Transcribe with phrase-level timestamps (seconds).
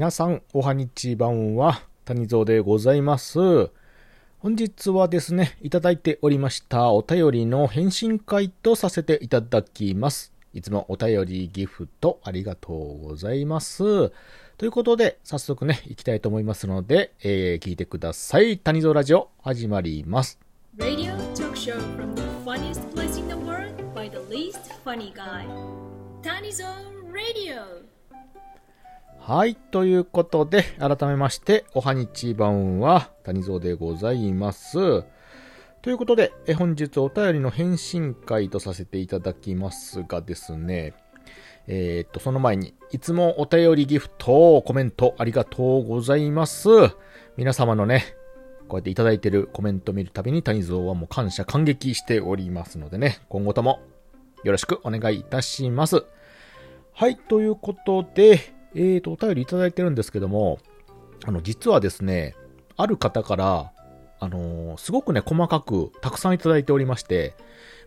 [0.00, 3.38] 皆さん、おはにちばんは、谷蔵でございます。
[4.38, 10.32] 本日はですね、いただいておりましたお便りの返信会とさせていただきます。
[10.54, 14.10] いつもお便りギフトありがとうございます。
[14.56, 18.56] ということで、早速ね、行きたいと思いますので、えー、聞いてください。
[18.56, 20.40] 谷蔵ラジオ、始まります。
[20.78, 21.12] Radio
[29.22, 29.54] はい。
[29.54, 35.04] ということで、改めまして、おはにちばんは、谷蔵でございます。
[35.82, 40.94] ということで、え本日お便りの返信会とさせていただきますがですね、
[41.66, 46.70] えーっと、その前に、いつもお便りギフト、コメントありがとうございます。
[47.36, 48.16] 皆様のね、
[48.68, 53.80] こうやっていただいてるコメント見るたびに谷蔵はもう感謝感激しておりますのでね、今後とも
[54.44, 56.06] よろしくお願いいたします。
[56.94, 60.58] はい、ということで、えーと、お便りいただいてるんですけども、
[61.24, 62.34] あの、実はですね、
[62.76, 63.72] ある方から、
[64.22, 67.34] あのーすごくね、細かくたくさんいただいておりまして、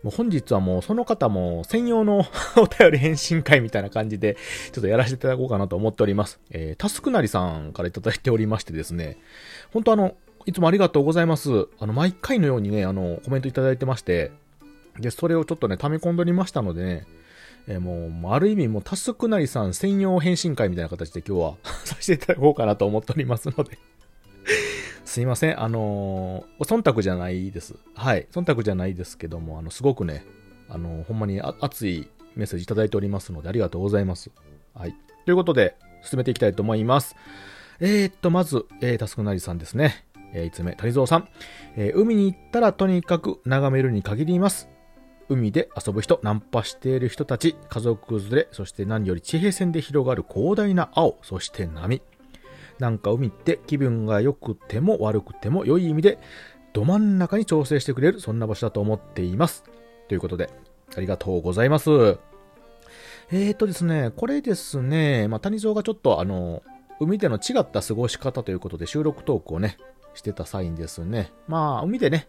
[0.02, 2.26] もう本日はもうその方も専用の
[2.58, 4.36] お便り返信会みたいな感じで、
[4.72, 6.40] ちょっとやらせていただこうかなと思っております。
[6.50, 9.16] えー、タスクなりさんからいただいておりましてですね、
[9.72, 11.68] 本当あの、いつもありがとうございます。
[11.78, 14.30] あの、毎回のようにね、あの、コメントいただいてまして、
[14.98, 17.06] で、それをちょっとね、溜め込んでおりましたのでね、
[17.66, 23.78] えーもうもう、ある意味もう、タスクなりさん専用返信会みたいな形で今日は させていただこうかなと思っておりますので。
[25.04, 25.60] すいません。
[25.60, 27.76] あのー忖度じゃないです。
[27.94, 28.26] はい。
[28.32, 30.24] 忖度じゃないですけども、あの、すごくね、
[30.68, 34.30] あのーほんまに熱いメッセージいただいておりますので、ありがとうございます。
[34.74, 34.94] はい。
[35.24, 37.16] ということで、進めていきたいと思います。
[37.80, 40.04] えー、っと、まず、えー、タスクなりさんですね。
[40.32, 41.28] えー、5つ目、谷蔵さん。
[41.76, 44.68] えー海に行ったらとにかく眺めるに限ります。
[45.28, 52.02] 海で遊ぶ人、ナンパしている人たち、家族連れ、そして何より地平線で広がる広大な青、そして波。
[52.78, 56.18] なんか海って気分が良くても悪くても良い意味で、
[56.72, 59.64] ど真ん中に調整してくれる、そんな場所だと思っています。
[60.08, 60.50] ということで、
[60.96, 61.90] ありがとうございます。
[63.30, 66.62] えーとですね、これですね、まあ、谷蔵がちょっとあの、
[67.00, 69.78] 海での違った過ごし方ということで収録トークをね、
[70.14, 72.28] してた際にですね、まあ、海でね、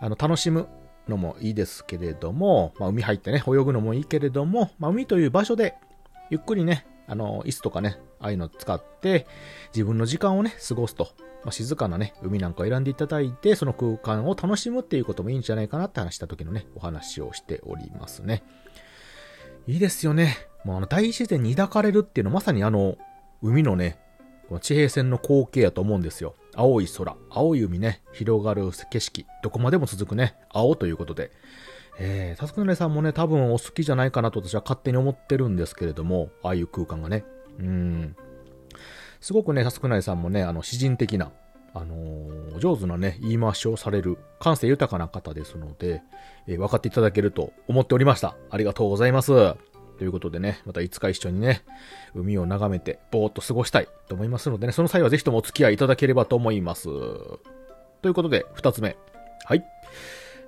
[0.00, 0.68] あの、楽しむ
[1.08, 5.74] のもいいですけれども、まあ、海入ってね、泳ぐのもいいけれども、まあ、海という場所で、
[6.30, 9.26] ゆっくりね、あの、椅子とかね、ああいうのを使って、
[9.74, 11.08] 自分の時間をね、過ごすと。
[11.44, 18.44] まあ、静かなね、海なんかを選んでいただいて、その空間を楽しむっていうこともいいんじゃないかなって話した時のね、お話をしておりますね。
[19.66, 20.36] いいですよね。
[20.64, 22.96] もうあの、大自然に抱かれるっていうのはまさにあの、
[23.42, 23.98] 海のね、
[24.48, 26.36] この地平線の光景やと思うんですよ。
[26.54, 31.30] 青い空、青い海ね、広がる景色、どこまでも続くね、青ということで。
[31.98, 37.24] えー、タスクナレさんもね、多分お好きじゃないかなと私は勝手に思ってるんですけれども、ああいう空間がね。
[37.58, 38.16] うん。
[39.20, 41.32] すごくね、タスクナレさんもね、あの、詩人的な、
[41.74, 46.02] あのー上手なね、言い回しをされる、感性豊かな方ですので、
[46.46, 48.36] えー分かっていただけると思っておりました。
[48.50, 49.32] ありがとうございます。
[49.98, 51.64] ということでね、またいつか一緒にね、
[52.14, 56.84] 海を眺めて、ぼーっと過ごしたいと思いますのでね、その際はぜひともお付き合いいただければと思います。
[56.84, 58.96] ということで、二つ目。
[59.44, 59.64] はい。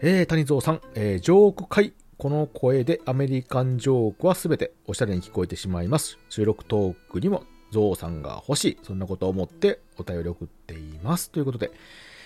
[0.01, 1.95] えー、谷蔵さん、えー、ジョーク会。
[2.17, 6.19] この声でアメリカンジョークはすべておしゃれに聞こえてしまいます。
[6.29, 8.79] 収録トークにもゾウさんが欲しい。
[8.83, 11.31] そんなことを思ってお便り送っています。
[11.31, 11.73] ということで、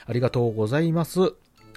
[0.06, 1.20] ありがとうございます。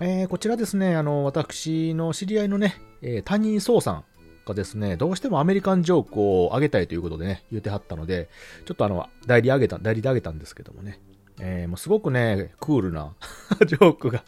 [0.01, 4.03] えー、こちらですね、あの、私の知り合いのね、えー、谷壮さん
[4.45, 8.29] がですね、どうしてもアメリカンジョークを上げたいということでね、言ってはったので、
[8.65, 10.99] ちょっとあの、代理上げた、代理で上げたんですけどもね、
[11.39, 13.13] えー、もうすごくね、クールな
[13.65, 14.23] ジョークが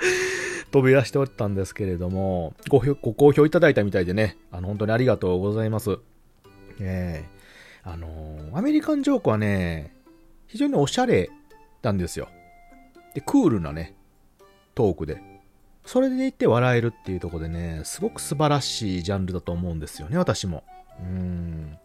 [0.70, 5.98] 飛び出しておったんですけれども、ごご好評いただいたみたいでね、あの、本当にありがとうございます。
[6.80, 7.36] ええ
[7.82, 9.94] あのーアメリカンジョークはね、
[10.48, 11.30] 非常におしゃれ
[11.82, 12.28] なんですよ。
[13.14, 13.94] で、クールなね、
[14.74, 15.35] トークで。
[15.86, 20.64] それでいて笑えるっていうとこでね、すごく素晴らしいジャンルだと思うんですよね、私も。
[21.00, 21.78] うーん。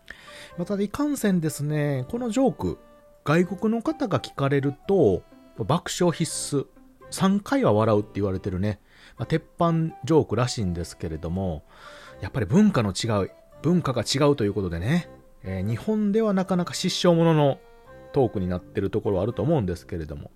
[0.58, 2.80] また、いかんせんですね、このジョーク、
[3.24, 5.22] 外国の方が聞かれると、
[5.58, 6.66] 爆笑必須。
[7.12, 8.80] 3回は笑うって言われてるね、
[9.18, 11.64] まあ、鉄板ジョークらしいんですけれども、
[12.22, 13.32] やっぱり文化の違う、
[13.62, 15.10] 文化が違うということでね、
[15.44, 17.60] えー日本ではなかなか失笑者の
[18.14, 20.32] トークになってるところはあると思うんですけれども、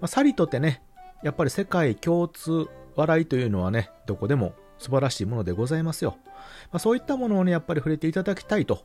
[0.00, 0.82] まあ、さりとてね、
[1.22, 6.16] やっぱり世界共通笑いというのはね、どこでも素晴らしいものでございますよ。
[6.24, 8.84] まあ、そういったものをね、やっぱり触れていただきたいと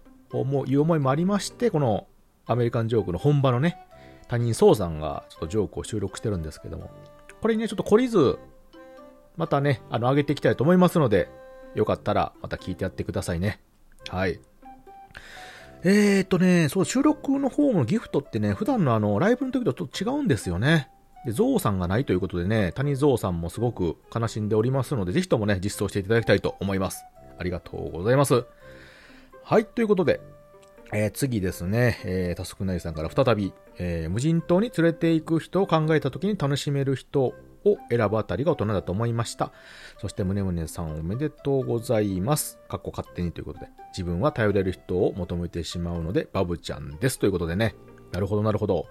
[0.67, 2.07] いう思いもありまして、この
[2.45, 3.77] アメリカンジョークの本場のね、
[4.27, 6.89] 他人総さんがちょっとジョークを収録してるんですけども、
[7.41, 8.39] これにね、ちょっと懲りず、
[9.35, 11.29] またね、あの、上げていきたいと思いますので、
[11.75, 13.59] よかったらまた聞いてやってくださいね。
[14.09, 14.39] はい。
[15.83, 20.89] ええーとね、そう、収録の方のギフトってね、普段のあの、ライブの時とちょっと違うんですよね。
[21.27, 27.03] で、ゾウさんがないということでね、谷ゾウさんもすごく悲しんでおりますので、ぜひともね、実装していただきたいと思います。
[27.37, 28.45] ありがとうございます。
[29.43, 30.21] はい、ということで、
[30.93, 37.35] えー、次ですね、えー、タスクナイさんから再び、えー、無人島に連れて行く人を考えた時に楽しめる人を
[37.89, 39.51] 選ぶあたりが大人だと思いました。
[39.99, 42.57] そして胸胸さんおめでとうございます。
[42.69, 47.19] かっこ勝手にということで、自分は頼れる人を求めてしまうので、バブちゃんです。
[47.19, 47.75] ということでね。
[48.11, 48.85] なるほど、なるほど。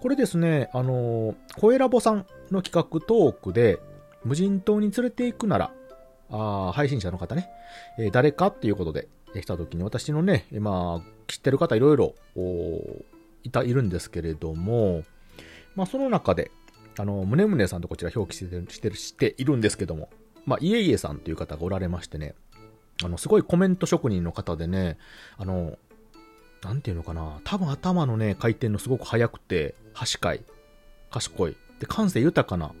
[0.00, 3.80] これですね、あのー、声ラボさんの企画トークで、
[4.24, 5.72] 無人島に連れて行くなら、
[6.30, 7.48] あ配信者の方ね、
[7.98, 9.08] えー、誰かっていうことで、
[9.40, 12.14] 来た時に私のね、まあ、知ってる方いろいろ、
[13.44, 15.02] いた、いるんですけれども、
[15.74, 16.50] まあ、その中で、
[16.98, 20.10] あの、むねむねさんとこちら表記してる、してる、しているんですけども、
[20.44, 22.34] まあ、いえいえさんという方がおられましてね、
[23.02, 24.98] あの、すごいコメント職人の方でね、
[25.38, 25.78] あの、
[26.62, 30.42] なんていうのかな、多分頭のね、回転のすごく速くて、端かい、
[31.10, 32.72] 賢い、で、感性豊かな、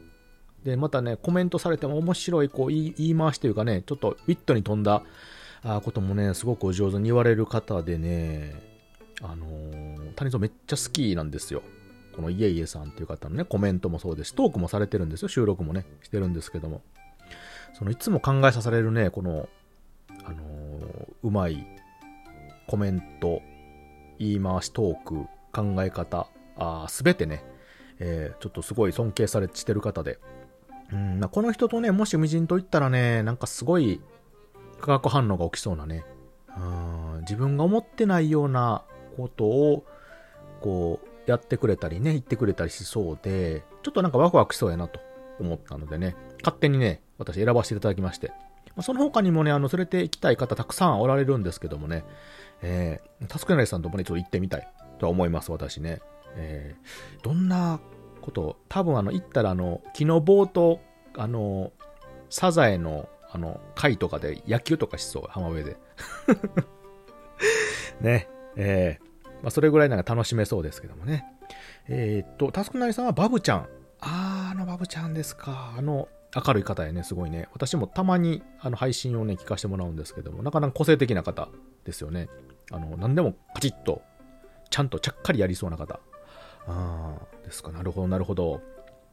[0.64, 5.02] で、またね、コメントされても面白い、こう、言い回しというかね、ちょっとウィットに飛んだ、
[5.62, 8.54] こともね、すごくお上手に言われる方でね、
[9.20, 11.62] あのー、谷蔵めっちゃ好きなんですよ。
[12.16, 15.28] このイエイエさんっていう方のね、コメントもそうですトークもされてるんですよ。
[15.28, 16.82] 収録もね、してるんですけども。
[17.74, 19.48] そのいつも考えさせられるね、この、
[20.24, 21.64] あのー、うまい
[22.66, 23.40] コメント、
[24.22, 26.28] 言い回しトーク、考え方、
[26.88, 27.44] すべてね、
[27.98, 30.18] えー、ちょっとすごい尊敬されしてる方で。
[30.92, 34.00] うんま、この人とね、もし無人島行ったらね、なんかすごい
[34.80, 36.04] 化学反応が起きそうなね、
[36.56, 38.84] うん自分が思ってないような
[39.16, 39.84] ことを、
[40.60, 45.00] こう、やってくれたりね、言ってくれたりしそうで、ちょっとなんかワクワクしそうやなと
[45.40, 48.32] 思ったのでね、勝手にね、私選ばせていただきまして、
[48.80, 52.04] その他にもね、あの、連れて行きたい方たくさんおられるんですけどもね、
[52.62, 56.00] えー、タスクナイさんともね、ちょっと行ってみたいとは思います、私ね。
[56.36, 57.80] えー、どんな
[58.22, 60.80] こと、多分あの、行ったらあの、木の棒と、
[61.16, 61.72] あの、
[62.30, 65.76] サザエのあの、貝とかで野球とかしそう、浜辺で。
[68.02, 71.24] ね、えー、まあ、それぐらいなんか楽しめそうですけどもね。
[71.88, 73.68] えー、っと、タスクナリさんはバブちゃん。
[74.00, 75.72] あー、あのバブちゃんですか。
[75.78, 77.48] あの、明るい方やね、すごいね。
[77.52, 81.48] 私もたまにあの配信をね、聞かせてもらうんですけども、なかなか個性的な方
[81.84, 82.28] ですよね。
[82.70, 84.02] あの、何でもカチッと、
[84.70, 86.00] ちゃんとちゃっかりやりそうな方。
[86.66, 87.70] あー、ですか。
[87.70, 88.62] なるほど、なるほど。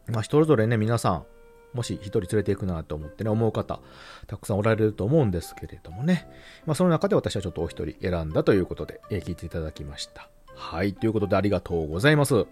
[0.07, 1.25] まあ、それぞれね、皆さん、
[1.73, 3.79] もし一人連れて行くなと思ってね、思う方、
[4.27, 6.27] たくさんおられると思うんですけれどもね。
[6.65, 10.29] まあ、その中で私はちょっとお一人選んだということで、え、聞いていただきました。
[10.55, 10.93] はい。
[10.93, 12.45] ということでありがとうございます。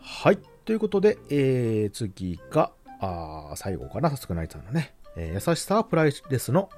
[0.00, 0.38] はい。
[0.64, 6.68] ということで、えー、次が、あ最後かな、さすがナイツさんのね、えー、優しさはプライスレスの、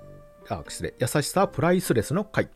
[0.49, 2.49] あ、失礼、優しさはプライスレスの回。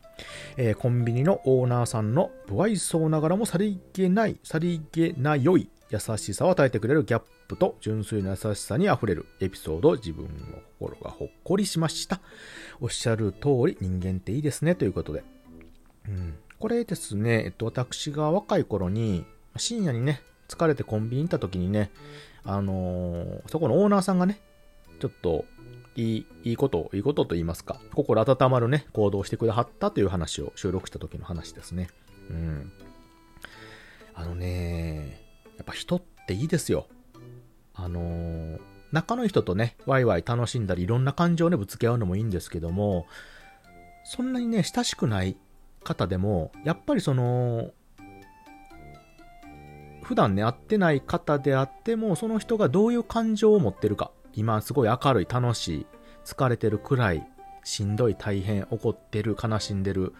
[0.57, 10.31] えー、コンビニのオーナーさんの不愛想ながらもさりげない、さりげな良い優しさを与えてくれるギャップと純粋な優しさに溢れるエピソード自分の
[10.79, 12.19] 心がほっこりしました。
[12.81, 15.23] おっしゃる通り人間っていいですねということで。
[16.07, 19.25] うん、これですね、えっと、私が若い頃に
[19.55, 21.91] 深夜にね、疲れてコンビニ行った時にね、
[22.47, 24.39] あのー、そこのオーナーさんがね、
[25.01, 25.43] ちょっと
[25.97, 31.89] いい、いいこと、いいことと言いますか、心温まるね、行動してくださったという話を収録した時の話ですね。
[32.29, 32.71] うん。
[34.15, 35.21] あのね、
[35.57, 36.87] やっぱ人っていいですよ。
[37.75, 38.59] あのー、
[38.93, 43.07] 仲のいい人とね、ワイワイ楽しんだり、いろんな感情をね、ぶつけ合うのもいいんですけども、
[44.05, 45.35] そんなにね、親しくない
[45.83, 47.71] 方でも、やっぱりその、
[50.07, 54.11] 普段ね、会ってない方であっても、その人がどういう感情を持ってるか。
[54.31, 55.85] 今、すごい明るい、楽しい、
[56.23, 57.27] 疲れてる、暗い、
[57.65, 60.13] しんどい、大変、怒ってる、悲しんでる。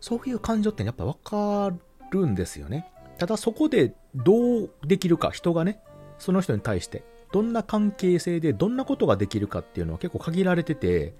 [0.00, 1.72] そういう感情ってやっぱわか
[2.10, 2.90] るんですよね。
[3.16, 5.80] ただそこでどうできるか、人がね、
[6.18, 11.14] その人に対して、どんな関係性でどんなことができるかっていうのは結構限られてて、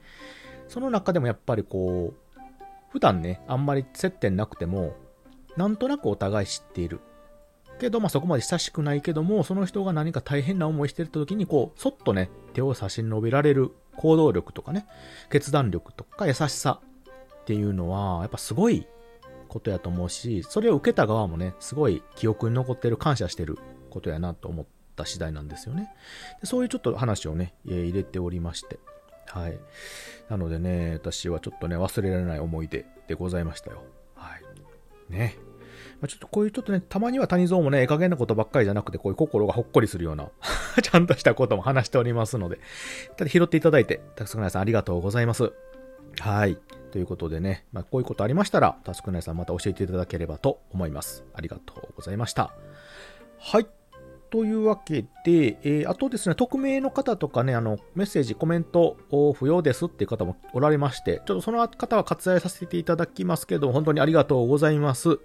[0.66, 2.40] その中でもやっぱりこう、
[2.90, 4.96] 普段ね、あんまり接点なくても、
[5.56, 6.98] なんとなくお互い知っている。
[7.78, 14.86] けど、まあそこまで親しくないけども、その人が何か大変な思いしてる時に、こう、そっとね、手を差し伸べられる行動力とかね、
[15.30, 16.80] 決断力とか優しさ
[17.42, 18.86] っていうのは、やっぱすごい
[19.48, 23.58] ことやと思うし、それを受けた側もね、すごい記憶に残ってる、感謝してる
[23.90, 24.66] ことやなと思っ
[24.96, 25.90] た次第なんですよね。
[26.40, 28.78] でそういうちょっと話をね、入れておりまして。
[29.26, 29.58] はい。
[30.28, 33.82] なのでね、私はちょっとね、忘れられない思い出でございましたよ。
[34.14, 35.12] はい。
[35.12, 35.36] ね。
[36.04, 40.28] まあ、ちょっとこういうちょっとね、たまには谷蔵もね、ええ加減なことばっかりじゃなくて、こういう心がほっこりするような
[40.82, 42.58] ちゃんとしたことも話しておりますので、
[43.16, 45.50] ただ拾っていただいて、たくさん皆さんありがとうございます。
[46.20, 46.58] はい。
[46.90, 51.24] ということでね、まあ、こういうことありましたら、タスクナイさんまた教えていただければと思います。
[51.32, 52.52] ありがとうございました。
[53.38, 53.66] はい。
[54.28, 65.18] というわけで、えーあとですね、匿名の方とかね、あの、メッセージ、コメントを不要ですっていう方もおられまして、ちょっとその方は割愛させていただきますけど、本当にありがとうございます。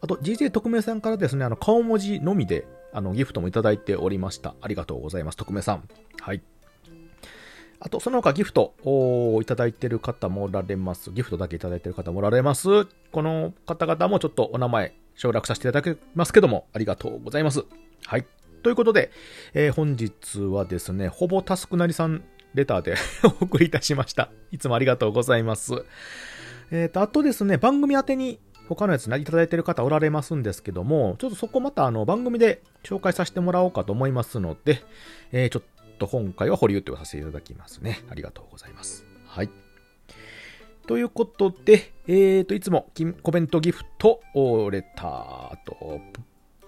[0.00, 4.54] あと、GJ 特命さんからですね、あの、顔文字のみで、あの、ギフトもいただいておりました。
[4.60, 5.88] ありがとうございます、特命さん。
[6.20, 6.42] はい。
[7.80, 11.12] あと、その他ギフトをいただいている方もおられます。
[11.12, 12.86] ギフトだけいただいている方もおられます。
[13.12, 17.64] この方々もちょっとお名前省略させていただきますけども、ありがとうございます。
[18.04, 18.26] はい。
[18.62, 19.10] ということで、
[19.54, 22.24] えー本日はですね、ほぼタスクなりさん
[22.54, 22.96] レターで
[23.40, 24.30] お送りいたしました。
[24.50, 25.84] いつもありがとうございます。
[26.70, 34.82] えっ、と、あとですね、番組宛てに他のやつね、いただいている方おられますんですけども、ちょっとそこまたあの番組で紹介させてもらおうかと思いますので、
[35.32, 35.62] えーちょっ
[35.98, 38.04] と今回は保留とさせていただきますね。
[38.08, 39.04] ありがとうございます。
[39.26, 39.50] はい。
[40.86, 42.90] ということで、えーと、いつも
[43.22, 46.00] コメントギフト、おレター、と、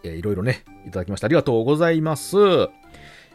[0.02, 2.37] えーいろいろね、いただきましてありがとうございます。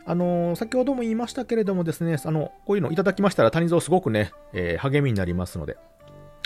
[0.08, 5.78] あのー先ほども言いましたけれどもですね、あの、こういうのいただきましたら谷蔵すごくね、えー励みになりますので、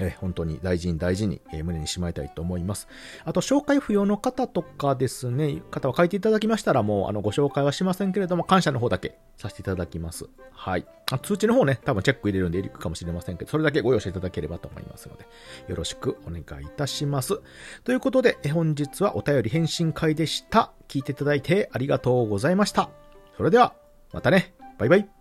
[0.01, 2.87] え本当に大事に大事に、え胸にしまいたいと思います。
[3.25, 10.25] あと、紹介不要の方とかですね、方は書いていただきましたら、もう、あの、ご紹介はしませんけれども、感謝の方だけさせていただきます。
[10.51, 10.85] はい。
[11.11, 15.27] あ通知の方ね、多分チェック入れるんでいるかもしれませんけど、それだけご容赦いただければと思いますので、
[15.67, 17.39] よろしくお願いいたします。
[17.83, 20.71] ということで、え本日はお便り返信会でした。
[20.87, 22.89] 聞いていただいてありがとうございました。
[23.37, 23.73] それでは、
[24.13, 24.53] またね。
[24.77, 25.18] バイバイ。